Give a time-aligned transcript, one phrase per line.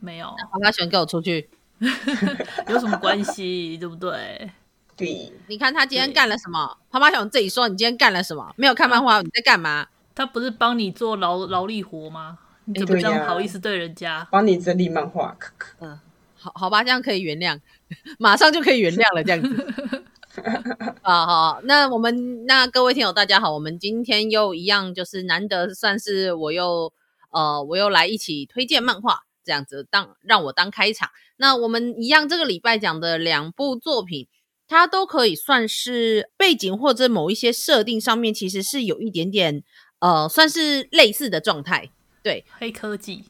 [0.00, 1.48] 没有，趴趴熊给我出去，
[2.68, 3.76] 有什么关系？
[3.78, 4.50] 对不对？
[4.96, 6.76] 对，你看他今天干了什么？
[6.90, 8.52] 他妈想自己说，你今天干了什么？
[8.56, 9.86] 没有看漫画，你在干嘛？
[10.14, 12.38] 他不是帮你做劳劳力活吗？
[12.66, 14.26] 你怎么这样好意思对人家？
[14.30, 15.36] 帮你整理漫画，
[15.80, 15.98] 嗯，
[16.34, 17.58] 好好吧，这样可以原谅，
[18.18, 20.04] 马上就可以原谅了，这样子。
[21.02, 26.92] 啊好，那我们那各位听友大家好，我们今天又一样，就是难得算是我又
[27.30, 29.24] 呃我又来一起推荐漫画。
[29.50, 34.28] 这样子当让我当开场，那我们一样这个礼拜讲的两部作品，
[34.68, 39.64] 它都可以算是背景或者某一些设定上面，其实是有一点点
[39.98, 41.90] 呃，算是类似的状态。
[42.22, 43.24] 对，黑科技，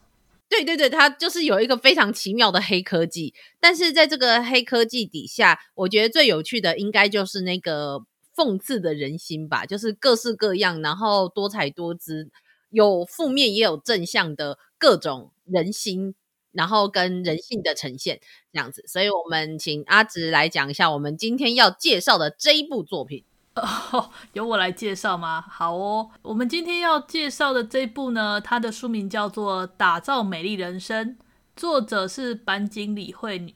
[0.50, 3.32] 对对对，它就是有一个非常奇妙的黑科技。
[3.58, 8.02] 但是在这个黑科技底下，我觉得最有趣的应该就是那个
[8.36, 12.28] 讽刺的人心吧，就是各式各样，然后多彩多姿，
[12.68, 15.32] 有负面也有正向的各种。
[15.50, 16.14] 人心，
[16.52, 18.20] 然后跟人性的呈现
[18.52, 23.24] 这样子，所以我们请阿直来讲一下我们今天要介绍的这一部作品。
[24.32, 25.44] 由我来介绍吗？
[25.50, 31.08] 好哦，我们今天要介绍的这部呢，它的书名叫做《打造美丽人生》，
[31.56, 33.54] 作者是坂井理惠女，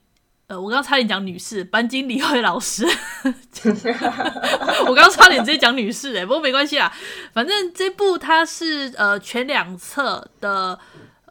[0.49, 2.85] 呃，我刚刚差点讲女士，坂井理惠老师。
[4.87, 6.93] 我刚刚差点直接讲女士，哎，不过没关系啦，
[7.33, 10.79] 反正这部它是呃全两册的。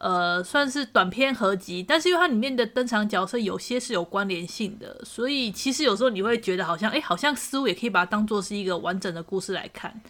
[0.03, 10.01] 呃，算是短篇合集，但是因为它里面的登场角色有些是有关联性的，所以其实有时候你会觉得好像，哎，好像似乎也可以把它当做是一个完整的故事来看。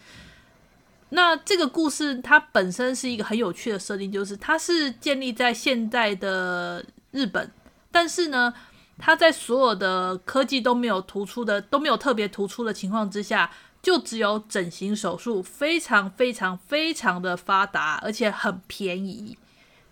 [1.09, 7.51] 那这个故事它本身是一个很有趣的设定，就是它是建立在现代的日本，
[7.91, 8.51] 但是呢，
[8.97, 13.51] 它在所有的科技都没有突出的，都没有特别突出的情况之下，
[13.83, 19.37] 就只有整形手术非常非常非常的发达，而且很便宜。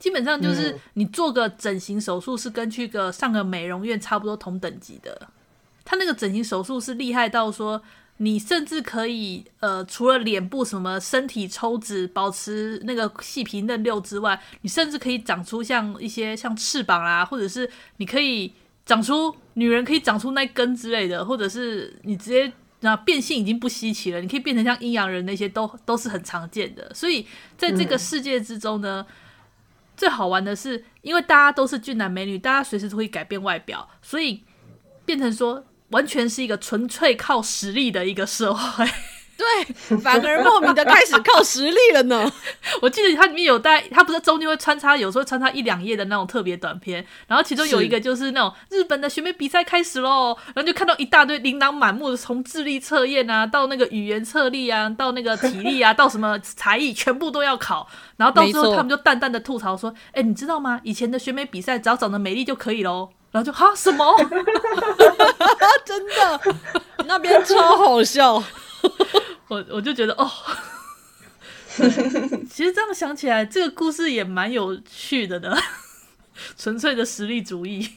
[0.01, 5.29] 基本上就是你做个整形手术是跟去个上个美容院差不多同等级的。
[5.85, 7.79] 他那个整形手术是厉害到说，
[8.17, 18.51] 你甚至可以呃，除了脸部什么身体抽脂保持那个细皮嫩肉之外，你甚至可以长出像一些像翅膀啊，或者是你可以
[18.83, 26.91] 长出女人可以长出那根之类的，或者是你直接那变性已经不稀奇了，你可以变成像阴阳人那些都都是很常见的。
[26.91, 29.05] 所以在这个世界之中呢。
[29.07, 29.15] 嗯
[30.01, 34.43] 最好玩的是，因为大家都是俊男美女，大家随时都会改变外表，所以
[35.05, 38.83] 变成说完全是一个纯粹靠实力的一个社会。
[39.41, 42.31] 对，反而莫名的开始靠实力了呢。
[42.79, 57.87] 我记得它里面有带，它不是中间会穿插，有时候穿插一两页的那种特别短片，然后其中有一个就是那种日本的选美比赛开始喽，然后就看到一大堆琳琅满目的，从智力测验啊，到那个语言测力啊，到那个体力啊，到什么才艺，全部都要考。
[58.17, 60.79] 然后到最后他们就淡淡的吐槽说：“哎、欸，你知道吗？
[60.83, 63.09] 以前的选美比赛只要长得美丽就可以喽。
[63.31, 64.05] ”然后就哈什么？
[65.85, 66.41] 真的，
[67.05, 68.43] 那边超好笑。
[69.49, 70.29] 我我就觉得哦，
[72.49, 75.55] 其实这样想起来，这个故事也蛮有趣的呢。
[76.57, 77.87] 纯粹的实力主义。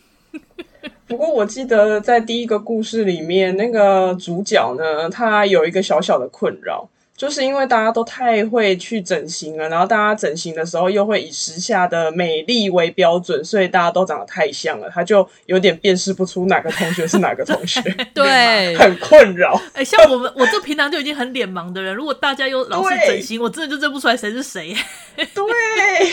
[1.07, 6.89] 不过我记得在第一个故事里面，那个主角呢，他有一个小小的困扰。
[7.17, 17.81] 就是因为大家都太会去整形了，然后大家整形的时候又会以时下的美丽为标准，所以大家都长得太像了，他就有点辨识不出哪个同学是哪个同学，
[18.13, 19.55] 对， 很困扰。
[19.75, 24.75] 哎、欸，像我们，我这平常就已经很脸盲的人，如果大家又老是整形，我真的就认不出来谁是谁。
[25.17, 26.13] 对，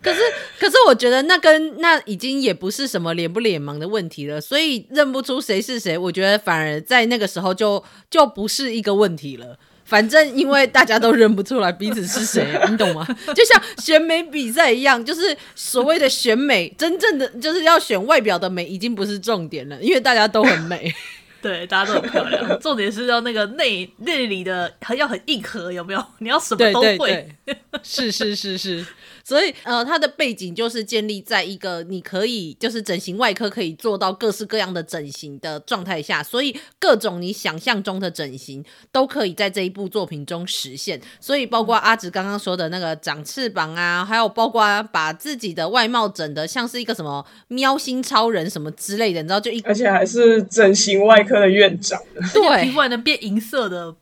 [0.00, 0.20] 可是
[0.60, 9.58] 可是我觉得那跟那已经也不是什么脸不脸盲的问题了，所以认不出谁是谁，我觉得反而在那个时候就就不是一个问题了。
[9.90, 13.04] 反正因为大家都认不出来彼此是谁啊，你懂吗？
[13.34, 20.94] 就像选美比赛一样，就是所谓的选美，真正的就是要选外表的美，已经不是重点了，因为大家都很美，
[21.42, 22.60] 对，大家都很漂亮。
[22.60, 26.04] 重点是要那个内内里的还要很硬核，有没有？
[26.18, 26.96] 你要什么都会。
[26.96, 28.86] 对对对，是是是是。
[29.30, 41.00] 所以呃，它的背景就是建立在一个你可以就是整形外科可以做到各式各样的整形的状态下，所以各种你想象中的整形都可以在这一部作品中实现。
[41.20, 52.02] 所以包括阿直刚刚说的那个长翅膀啊，还有包括把自己的外貌整的像是一个什么喵星超人什么之类的，你知道就一而且还是整形外科的院长，
[52.34, 53.94] 对，皮肤还能变银色的，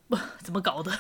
[0.43, 0.91] 怎么搞的？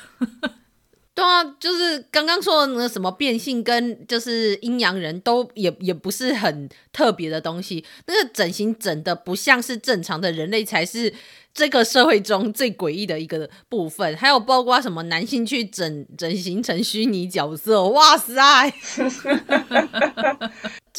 [1.18, 11.12] 对啊，就是刚刚说的那什么变性跟就是阴阳人都也也不是很特别的东西，那个整形整的不像是正常的人类才是
[11.52, 14.16] 这个社会中最诡异的一个部分。
[14.16, 18.36] 还有包括什么男性去整整形成虚拟角色，哇塞！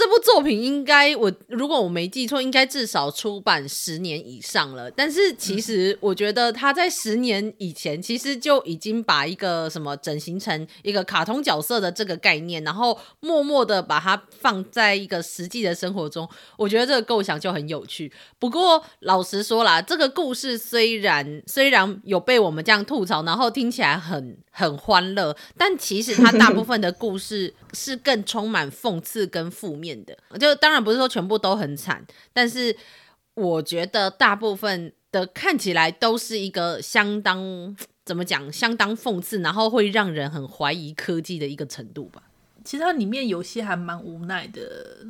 [0.10, 4.90] 这部作品应该我如果我没记错，应该至少出版十年以上了。
[4.90, 16.28] 但是其实我觉得他在十年以前，其实就已经把一个什么整形成一个卡通角色的这个概念，然后默默的把它放在一个实际的生活中。
[16.58, 18.12] 我觉得这个构想就很有趣。
[18.40, 29.99] 不过老实说啦，这个故事虽然虽然有被我们这样吐槽，然后听起来很很欢乐，但其实它大部分的故事是更充满讽刺跟负面。
[30.06, 32.76] 的就当然不是说全部都很惨，但是
[33.36, 37.76] 我觉得大部分的看起来都是一个相当
[38.06, 42.24] 怎么讲，相当讽刺，然后会让人很怀疑科技的一个程度吧。
[42.66, 45.08] 其实它里面有些还蛮无奈的，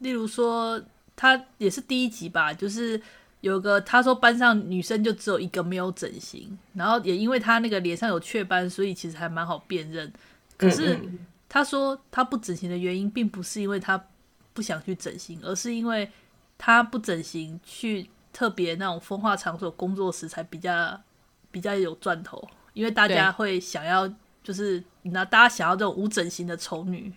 [0.00, 0.80] 例如说，
[1.16, 3.00] 他也是第一集吧，就是
[3.40, 10.12] 有个他说班上女生就只有一个没有整形，然后也因为他那个脸上有雀斑，所以其实还蛮好辨认。
[10.56, 11.00] 可是
[11.48, 14.04] 他说他不整形的原因，并不是因为他。
[14.52, 16.10] 不想去整形，而是因为
[16.58, 21.00] 他不整形，去特别那种风化场所工作时才比较
[21.50, 24.08] 比较有赚头，因为大家会想要，
[24.42, 27.12] 就是那大家想要这种无整形的丑女。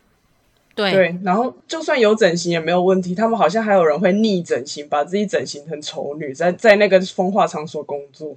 [0.76, 8.36] 对对，然后就算有整形也没有问题，他们好像还有人会逆整形，把自己整形成丑女，在在那个风化场所工作。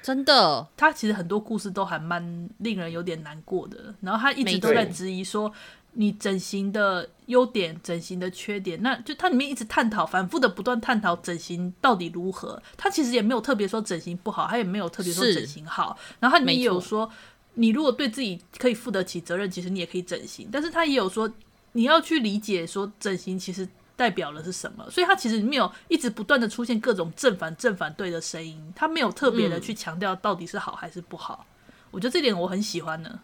[0.00, 5.52] 真的，他其实很多故事都还蛮令人有点难过的，然后他一直都在质疑说。
[5.94, 12.60] 你整形的优点，整形的缺点，那就它里面一直探讨，反复的不断探讨整形到底如何。
[12.78, 15.98] 它其实也没有特别说整形不好，它也没有特别说整形好。
[16.18, 17.10] 然后它里面也有说，
[17.54, 20.48] 你如果对自己可以负得起责任，其实你也可以整形。
[20.50, 21.30] 但是它也有说，
[21.72, 24.88] 你要去理解说整形其实代表了是什么。
[24.90, 31.44] 所以它其实没有一直不断的出现各种正反正反对的声音，它没有特别的去强调到底是好还是不好。
[31.48, 33.20] 嗯、我觉得这点我很喜欢呢。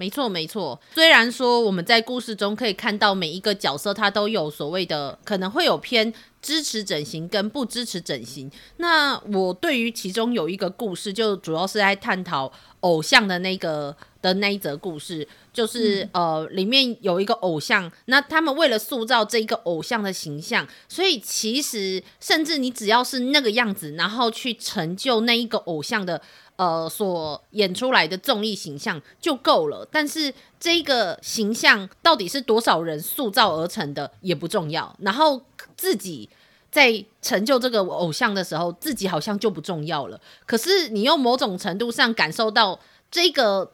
[0.00, 0.80] 没错，没错。
[0.94, 6.10] 虽然说我们在故事中可以看到每一个角色，他都有所谓的可能会有偏
[6.40, 8.50] 支持整形跟不支持整形。
[8.78, 12.50] 那我对于其中有一个故事，就主要是在探讨
[12.80, 15.28] 偶像的那个的那一则故事，
[15.60, 26.22] 就是、嗯、呃，里面有一个偶像，那他们为了塑造这一个偶像的形象，所以其实甚至你只要是那个样子，然后去成就那一个偶像的。
[26.56, 34.94] 呃，所演出来的综艺形象就够了，但是这个形象到底是多少人塑造而成的也不重要。
[34.98, 35.40] 然后
[35.74, 36.28] 自己
[36.70, 40.20] 在成就这个偶像的时候，自己好像就不重要了。
[40.44, 42.78] 可是你用某种程度上感受到
[43.10, 43.72] 这个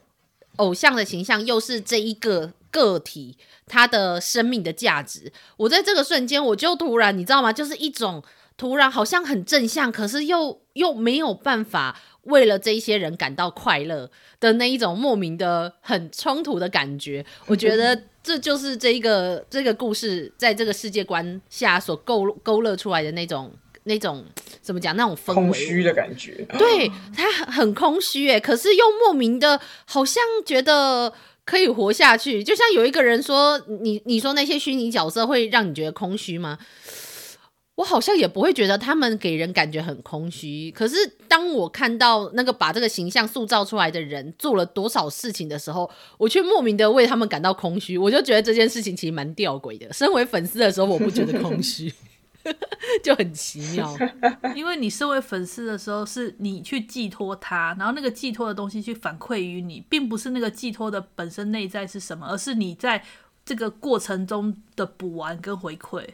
[0.56, 3.36] 偶像的形象，又是这一个个体
[3.66, 5.32] 他的生命的价值。
[5.56, 7.52] 我在这个瞬间，我就突然，你知道吗？
[7.52, 8.22] 就是一种
[8.56, 12.00] 突然好像很正向，可是又又没有办法。
[12.26, 14.10] 为了这一些人感到快乐
[14.40, 23.54] 的那一种莫名的很冲突的感觉，我觉得这就是这一个这个故事在这个世界观下所勾勾勒出来的那种
[23.86, 24.24] 那种
[24.60, 26.46] 怎么讲那种氛围空虚的感觉。
[26.58, 31.12] 对，他很空虚哎，可是又莫名的好像觉得
[31.44, 32.44] 可以活下去。
[32.44, 36.58] 就像有一个人说：“你你说那些虚拟角色会让你觉得空虚吗？”
[37.76, 40.96] 我好像也不会觉得他们给人感觉很空虚，可是
[41.28, 47.98] 当我看到那个把这个形象塑造出来的人做了多少事情的时候，我却莫名的为他们感到空虚。
[47.98, 49.92] 我就觉得这件事情其实蛮吊诡的。
[49.92, 51.92] 身为粉丝的时候，我不觉得空虚，
[53.02, 53.96] 就很奇妙。
[54.54, 63.04] 因为你身为粉丝的时候，是你去寄托他，然后那个寄托的东西去反馈于你，并不是那个寄托的本身内在是什么，而是你在
[63.44, 66.04] 这个过程中的补完跟回馈。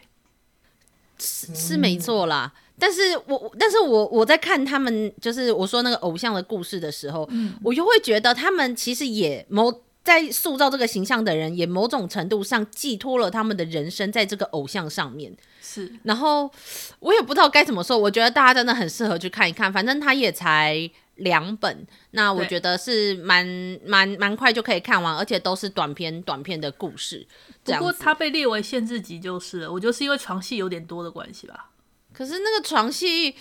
[1.18, 9.72] 是是没错啦，但是我但是我我在看他们就是我说那个偶像的故事的时候，嗯，我就会觉得他们其实也某
[10.04, 15.32] 在塑造这个形象的人，也某种程度上寄托了他们的人生在这个偶像上面。
[15.60, 16.50] 是，然后
[16.98, 23.46] 我也不知道该怎么说，我觉得大家真的很适合去看一看，反正他也才两本，那我觉得是蛮
[23.84, 27.24] 蛮蛮快就可以看完，而且都是短篇短篇的故事。
[27.62, 31.70] 不过它被列为限制级就是了，我觉得是因为床戏有点多的关系吧。
[32.12, 33.34] 可是那个床戏，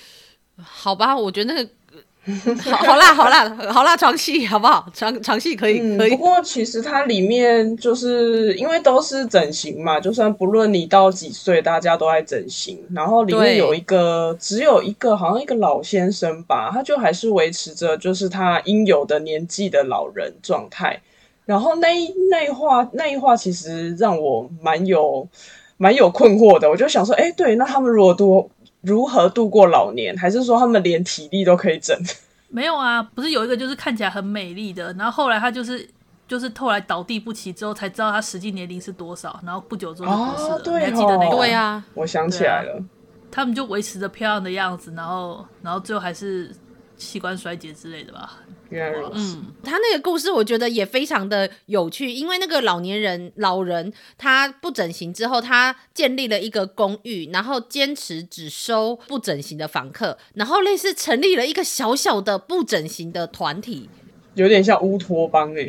[0.61, 1.69] 好吧，我觉得那个。
[2.23, 4.85] 好， 好啦，好啦，好啦，床戏好不好？
[4.93, 6.11] 床床戏可以，可以。
[6.11, 12.79] 不过其实它里面就是因为都是整形嘛，就算不论你到几岁，大家都在整形。
[12.93, 21.01] 然后里面有一个，只有一个，好像一个老先生吧，他就还是维持着就是他应有的年纪的老人状态。
[21.45, 25.27] 然后那一那一话那一话其实让我蛮有
[25.77, 28.47] 蛮有困惑的，我就想说，哎，对，那他们如果多。
[28.81, 30.15] 如何度过老年？
[30.17, 31.97] 还是说他们连体力都可以整？
[32.49, 35.87] 没有啊，不是有一个就是看起来很美丽的，然后后来他就是
[36.27, 40.55] 就是后来倒地不起之后才知道他实际年龄是多少，然后不久之后就过世了。
[40.55, 41.37] 哦、对哦，你还记得那个？
[41.37, 42.83] 对啊，我想起来了，
[43.31, 46.53] 他们就维持着漂亮的样子，然后然后最后还是
[47.01, 48.39] 器官衰竭之类的吧。
[48.69, 63.89] 嗯，他那个故事我觉得也非常的有趣，因为那个老年人老人他不整形之后，他建立了一个公寓，然后坚持只收不整形的房客，然后类似成立了一个小小的不整形的团体，
[64.35, 65.67] 有点像乌托邦哎。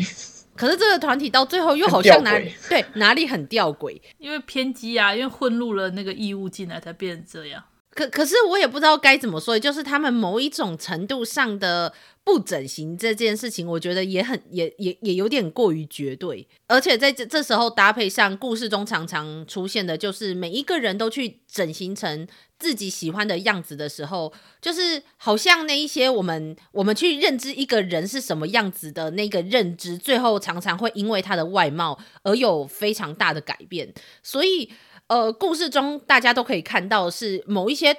[0.54, 7.64] 可是这个团体到最后又好像哪里对哪里很吊诡，因为偏激啊，因为混入了那个异物进来才变成这样。
[7.94, 11.92] 可可是我也不知道该怎么说，就是他们某一种程度上的
[12.24, 22.26] 不整形这件事情，我觉得也很也也也有点过于绝对，而且在这这时候搭配上故事中常常出现的，就是每一个人都去整形成
[22.58, 24.32] 自己喜欢的样子的时候，
[24.62, 34.70] 就是好像那一些我们我们去认知一个人是什么样子的那个认知，最后常常会因为他的外貌而有非常大的改变，所以。
[35.12, 37.94] 呃，故事中大家都可以看到，是某一些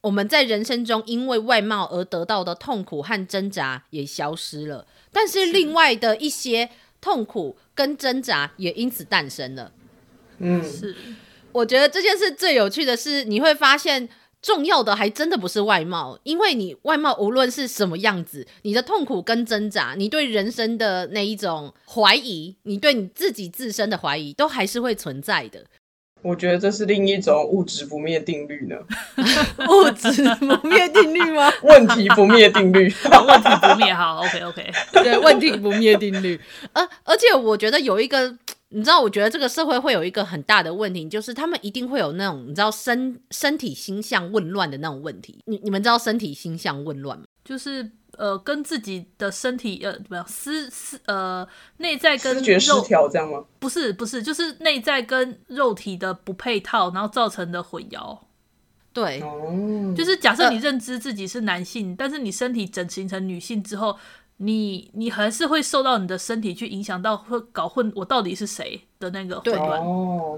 [0.00, 6.68] 我们在人生中因为外貌而得到的痛苦和挣扎也消失了，但是另外的一些
[7.00, 9.70] 痛苦跟挣扎也因此诞生了。
[10.38, 10.96] 嗯，是。
[11.52, 14.08] 我觉得这件事最有趣的是，你会发现
[14.42, 25.64] 重要的还真的不是外貌，因为你外貌无论是什么样子，你的痛苦跟挣扎，你对人生的那一种怀疑，你对你自己自身的怀疑，都还是会存在的。
[26.26, 28.76] 我觉得这是另一种物质不灭定律呢。
[29.68, 31.52] 物质不灭定律吗？
[31.62, 32.92] 问题不灭定律。
[33.28, 34.72] 问题不灭，好，OK OK。
[34.92, 36.40] 对，问题不灭定律。
[36.72, 38.36] 而、呃、而且我觉得有一个，
[38.70, 45.38] 你知道，我觉得这个社会会有一个很大的问题，就是他们一定会有那种你知道身身体星象紊乱的那种问题。
[45.46, 47.24] 你你们知道身体心象紊乱吗？
[47.44, 47.90] 就是。
[48.18, 50.26] 呃，跟自己的身体呃，怎么样？
[50.28, 51.46] 思思呃，
[51.78, 53.44] 内在跟肉觉失调这样吗？
[53.58, 58.18] 不是，不是，就是内在跟肉体的不配套，然后造成的混淆。
[58.92, 59.20] 对，
[59.96, 63.98] 就是假设你认知自己是男性，呃、但是你身体整形成女性之后。
[64.38, 69.82] 你你还是会受到你的身体去影响到，会搞混我到底是谁的那个混乱。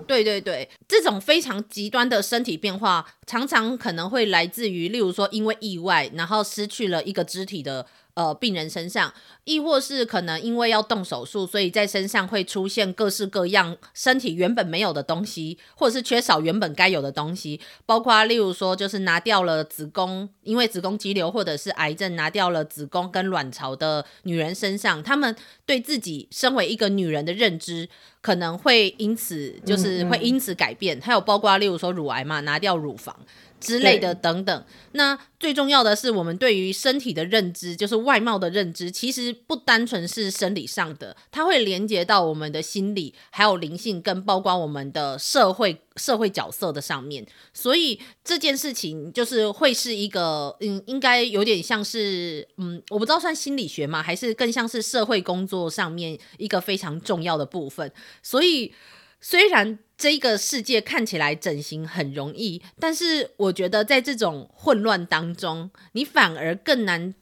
[0.06, 7.86] 对对对，这种非常极端的身体变化，常常可能会来自于，例如说因为意外，然后失去了一个肢体的。
[8.18, 27.88] 呃，病人身上，亦或是可能因为要动手术，所以在身上会出现各式各样身体原本没有的东西，或者是缺少原本该有的东西，包括例如说，就是拿掉了子宫，因为子宫肌瘤或者是癌症拿掉了子宫跟卵巢的女人身上，她们对自己身为一个女人的认知
[28.20, 33.16] 可能会因此就是会因此改变，还有包括例如说乳癌嘛，拿掉乳房。
[33.60, 47.26] 之类的等等，那最重要的是，我们对于身体的认知，就是外貌的认知，其实不单纯是生理上的，它会连接到我们的心理，还有灵性，跟包括我们的社会社会角色的上面。
[47.52, 57.92] 所以这件事情就是会是一个，嗯，应该有点像是，嗯，我不知道算心理学吗，还是更像是社会工作上面一个非常重要的部分。
[58.22, 58.72] 所以
[59.20, 59.78] 虽然。
[59.98, 67.12] 这个世界看起来整形很容易，但是我觉得在这种混乱当中，你反而更难，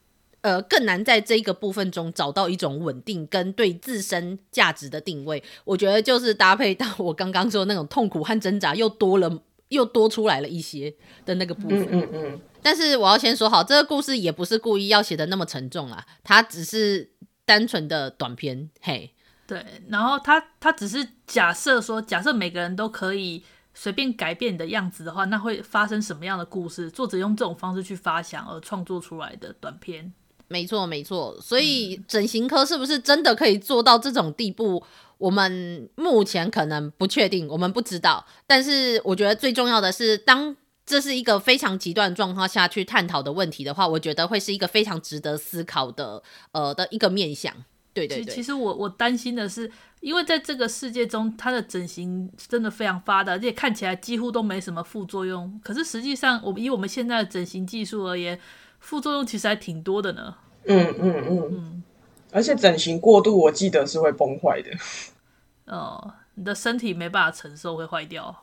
[0.42, 5.42] 呃，更难在这个部分中找到一种稳定跟对自身价值的定位。
[5.64, 11.80] 我觉得就是搭配到我刚刚说的那种痛苦和挣扎又多了，又多出来了一些的那个部分。
[11.90, 12.40] 嗯嗯嗯。
[12.62, 17.10] 但是我要先说好，这个故事也不是故意要写的那么沉重啊，它只是
[17.46, 19.14] 单纯的短篇，嘿。
[19.46, 23.42] 对，然后他他只是假设说，假设每个人都可以
[23.74, 26.90] 随便改变你的样子的话，那会发生什么样的故事？
[26.90, 30.12] 作者用这种方式去发想而创作出来的短片。
[30.48, 31.36] 没错，没错。
[31.40, 34.82] 所以整形科是不是真的可以做到这种地步？
[35.18, 38.26] 我们目前可能不确定，我们不知道。
[38.46, 46.22] 但是我觉得最重要的是，当这是一个非常极端状况下去探讨的问题的话，我觉得会是一个非常值得思考的
[46.52, 47.54] 呃的一个面向。
[47.96, 55.58] 对对对，其实我我担心的是，因为在这个世界中，它的整形真的非常发达，而且看起来几乎都没什么副作用。
[55.64, 58.38] 可是实际上，我们以我们现在的整形技术而言，
[58.80, 60.34] 副作用其实还挺多的呢。
[60.64, 61.82] 嗯嗯嗯嗯，
[62.32, 64.70] 而且整形过度，我记得是会崩坏的。
[65.74, 68.42] 哦，你的身体没办法承受，会坏掉。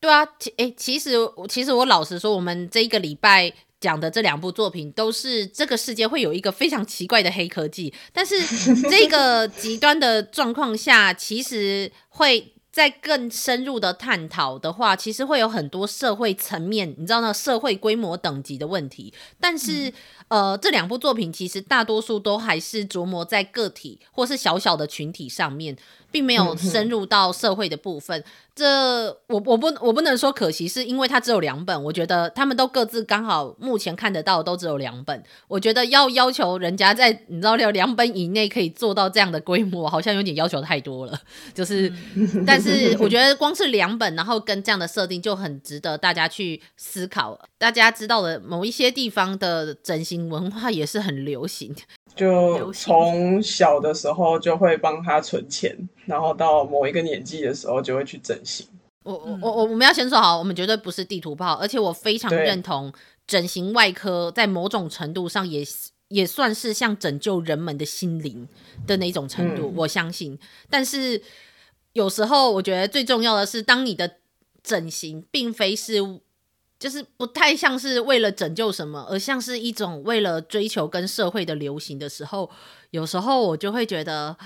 [0.00, 1.10] 对啊，其诶，其实
[1.48, 3.52] 其实我老实说，我们这一个礼拜。
[3.86, 8.34] 讲的这两部作品都是这个世界会有一个非常奇怪的黑科技，但是
[8.90, 19.14] 这个极端的状况下，其实会在更深入的探讨的话，其实会有很多社会层面，你知道那社会规模等级的问题。
[19.40, 19.92] 但是，嗯、
[20.28, 25.76] 呃，这两部作品其实大多数都还是琢磨在个体或是小小的群体上面。
[26.08, 31.84] 并没有深入到社会的部分，嗯、这我我不我不能说可惜，是因为它只有两本。
[31.84, 35.22] 我觉得他们都各自刚好目前看得到都只有两本。
[35.46, 41.20] 我觉得要要求人家在你知道两两本以内可以做到这样的规模，好像有点要求太多了。
[41.52, 47.38] 就是，嗯、 但是我觉得光是两本，然后跟这样的设定就很值得大家去思考。
[47.58, 51.74] 大家知道的某一些地方的整形文化也是很流行。
[52.16, 58.66] 就从小的时候就会帮他存钱，然后到某一个年纪的时候就会去整形。
[59.04, 62.92] 我我我我们要先说好，我们绝对不是地图炮，而且我非常认同
[63.26, 65.62] 整形外科在某种程度上也
[66.08, 68.48] 也算是像拯救人们的心灵
[68.86, 70.38] 的那种程度，嗯、我相信。
[70.70, 71.20] 但是
[71.92, 74.16] 有时候我觉得最重要的是，当你的
[74.62, 76.20] 整形并非是。
[76.78, 82.50] 就是不太像是为了拯救什么，而像是一种为了追求跟社会的流行的时候，
[82.90, 84.36] 有时候我就会觉得，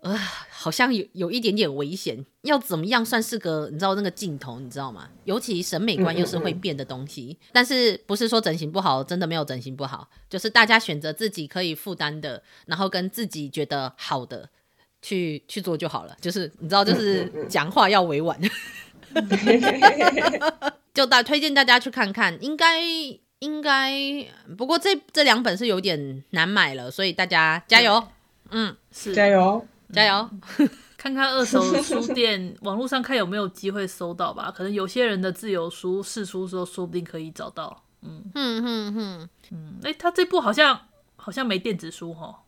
[0.00, 0.16] 呃，
[0.50, 2.24] 好像有有一点点危险。
[2.42, 5.08] 要怎么样算是个你知道那个镜头，你知道吗？
[5.24, 7.26] 尤其审美观又是会变的东西。
[7.28, 7.50] 嗯嗯嗯。
[7.52, 14.48] 但是不是说整形不好，真的没有整形不好，就是大家选择自己可以负担的，然后跟自己觉得好的
[15.02, 16.16] 去去做就好了。
[16.20, 18.40] 就是你知道，就是讲话要委婉。
[20.94, 22.80] 就大推荐大家去看看，应该
[23.40, 23.92] 应该，
[24.58, 28.02] 不过这这两本是有点难买了，所以大家加油，
[28.50, 29.14] 嗯，是。
[29.14, 29.66] 加油。
[29.92, 30.30] 加油，
[30.96, 38.22] 看看二手书店网络上看有没有机会搜到吧， 可能有些人的自由书试书时候说不定可以找到，嗯。
[38.34, 40.80] 嗯嗯嗯嗯，哎，他这部好像
[41.16, 42.42] 好像没电子书哈。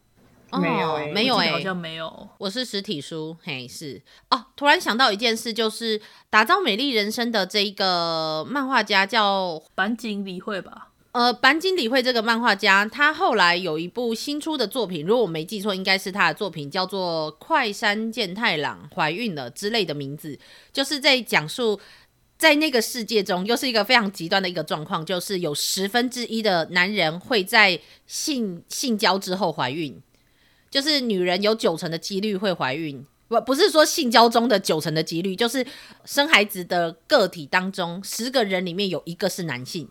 [0.60, 2.28] 没有、欸，没有哎、欸，好像没有。
[2.38, 4.46] 我是实体书，嘿，是哦。
[4.54, 10.88] 突然想到一件事，就是打造美丽人生的这一个漫画家叫坂井理惠吧？
[11.12, 20.38] 呃，坂井理惠这个漫画家，他后来有一部新出的作品，如果我没记错，应该是他的作品，叫做《快山健太郎怀孕了》之类的名字，
[20.72, 21.78] 就是在讲述
[22.38, 30.00] 在那个世界中，又是一个非常极端的一个状况，就是有十分之一的男人会在性性交之后怀孕。
[30.72, 35.64] 就是女人有九成的几率会怀孕，不不是说性交中的九成的几率，就是
[36.06, 39.86] 生孩子的个体当中十个人里面有一个是男性。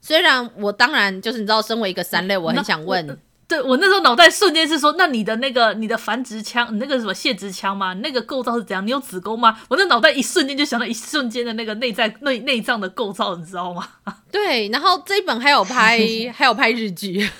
[0.00, 7.94] 虽然我当然就是你知道，身为一个三类，我很想问，对我那时候脑袋瞬间是说，那你的那个你的繁殖腔，你那个什么泄殖腔吗？
[7.94, 8.84] 那个构造是怎样？
[8.84, 9.60] 你有子宫吗？
[9.68, 13.86] 我那脑袋一瞬间就想到一瞬间的那个内在内内脏的构造，你知道吗？
[14.32, 16.00] 对，然后这一本还有拍
[16.34, 17.30] 还有拍日剧。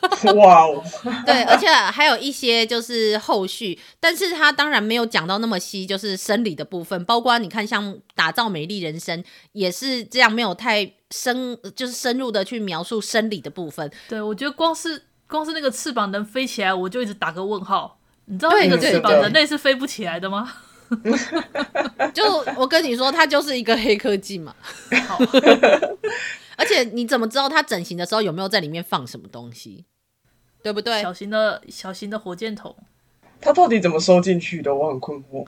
[0.36, 0.82] 哇哦，
[1.26, 13.90] 对，而且还有一些就是后续，但是他当然没有讲到那么细，就是生理的部分，包括你看像打造美丽人生也是这样，没有太深，就是深入的去描述生理的部分。
[14.08, 17.98] 对，我觉得光是光是那个翅膀能飞起来，我就一直打个问号。
[18.26, 20.52] 你知道那个翅膀人类是飞不起来的吗？
[22.14, 22.24] 就
[22.56, 24.54] 我跟你说，它就是一个黑科技嘛。
[25.06, 25.18] 好。
[26.58, 29.84] 而且你怎么知道他整形的时候有没有在里面放什么东西？
[30.60, 31.00] 对不对？
[31.00, 32.74] 小型的小型的火箭筒，
[33.40, 34.74] 他到底怎么收进去的？
[34.74, 35.46] 我很困惑。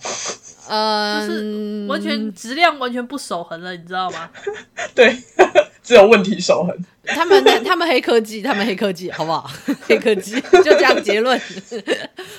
[0.69, 4.31] 呃，就是完全质量完全不守恒了，你知道吗？
[4.95, 5.17] 对，
[5.83, 6.79] 只有问题守恒。
[7.05, 9.51] 他们他们黑科技， 他们黑科技，好不好？
[9.83, 11.39] 黑科技就这样结论。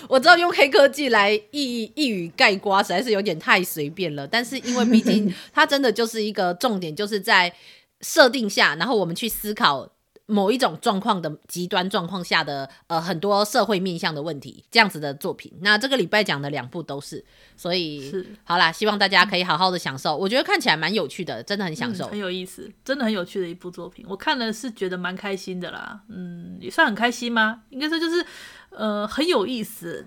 [0.07, 4.25] 我知道用黑科技来一一语概括实在是有点太随便了。
[4.25, 7.53] 但是因为毕竟它真的就是一个重点，就是在。
[8.01, 9.89] 设定下，然后我们去思考
[10.27, 15.51] 某一种状况的极端状况下的呃很多社会面向的问题，这样子的作品。
[15.61, 17.23] 那这个礼拜讲的两部都是，
[17.57, 20.15] 所以是好啦，希望大家可以好好的享受。
[20.15, 24.05] 我觉得看起来蛮有趣的，真的很享受，嗯，很有意思，真的很有趣的一部作品。
[24.07, 27.63] 我看了是觉得蛮开心的啦，嗯，也算很开心吗？
[27.69, 28.25] 应该说就是
[28.69, 30.05] 呃很有意思。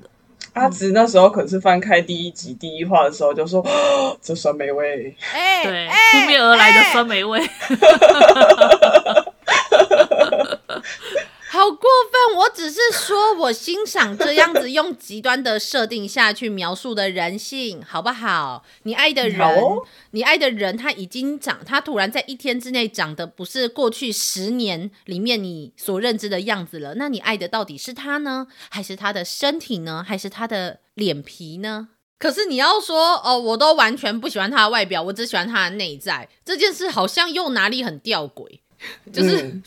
[0.52, 5.16] 阿直那时候可是翻开第一集第一话的时候就说：“哦、 这酸梅味。
[5.33, 7.40] 欸”对，扑面而来的酸梅味。
[12.24, 12.37] 欸好过分！
[12.37, 18.64] 我只是说，我欣赏这样子用极端的设定下去描述的人性，好不好？
[18.84, 26.94] 你爱的人，哦、你爱的人，他已经长，他突然在一天之内长得不是过去十年里面你所认知的样子了。
[26.94, 31.88] 那你爱的到底是他呢，还是他的身体呢，还是他的脸皮呢？
[32.18, 38.60] 可是你要说哦，我都完全不喜欢他的外表，我只喜欢他的内在，这件事好像又哪里很吊诡，
[39.12, 39.42] 就是。
[39.42, 39.62] 嗯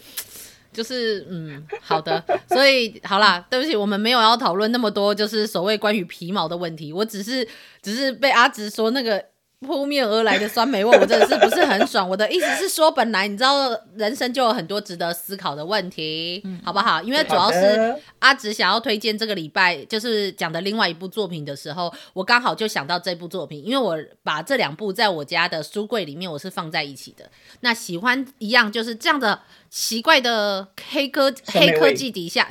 [0.77, 6.93] 就是嗯，好的， 所以好啦，对不起，我们没有要讨论那么多，就是所谓关于皮毛的问题。
[6.93, 7.47] 我只是
[7.81, 9.25] 只是被阿直说那个
[9.61, 12.07] 扑面而来的酸梅味，我真的是不是很爽。
[12.07, 17.01] 我的意思是说，本来你知道人生就有很多值得思考的问题，嗯、好不好？
[17.01, 27.29] 因为主要是阿直想要推荐这个礼拜就是讲的另外一部作品的时候，我刚好就想到这部作品，因为我把这两部在我家的书柜里面我是放在一起的。
[27.61, 29.41] 那喜欢一样就是这样的。
[29.69, 32.49] 奇怪的黑科黑科技底下，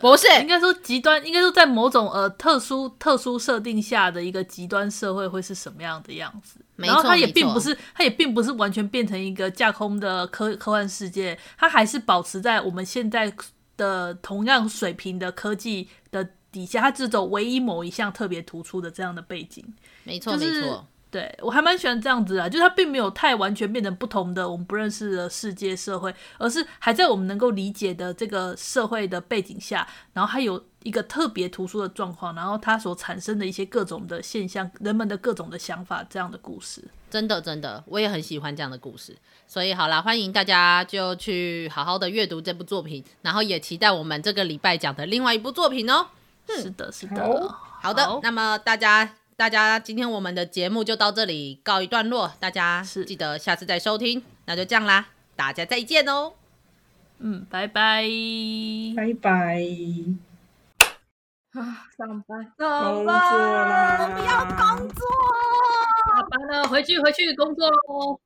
[0.00, 6.58] 不是应该说极端，应该说在某种呃特殊特殊设定下的一个极端社会会是什么样的样子？
[6.76, 13.32] 没错，然后它也并不是，它也并不是完全变成一个架空的科科幻世界，它还是保持在我们现在
[13.76, 19.64] 的同样水平的科技的底下，它只走唯一某一项特别突出的这样的背景。
[20.04, 20.86] 没错，就是、没错。
[21.10, 39.16] 对，我还蛮喜欢这样子啊，就是它并没有太完全变成不同的我们不认识的世界社会，而是还在我们能够理解的这个社会的背景下，然后还有一个特别突出的状况，然后它所产生的一些各种的现象，人们的各种的想法，这样的故事，真的真的，我也很喜欢这样的故事。
[39.48, 46.06] 所以好啦，欢迎大家就去好好的阅读这部作品，然后也期待我们这个礼拜讲的另外一部作品哦。
[46.46, 49.16] 是的，是的，好，好的，好，那么大家。
[49.40, 56.34] 大家，今天我们的节目就到这里告一段落，大家记得下次再收听，那就这样啦，大家再见哦，
[57.20, 58.04] 嗯，拜拜，
[58.94, 59.64] 拜拜，
[61.52, 65.06] 啊，上班，上班，我不要工作，
[66.14, 68.20] 下班了，回去回去工作喽。